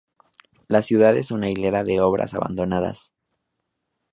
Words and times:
La 0.67 0.81
ciudad 0.81 1.15
es 1.15 1.29
una 1.29 1.51
hilera 1.51 1.83
de 1.83 2.01
obras 2.01 2.33
abandonadas. 2.33 3.13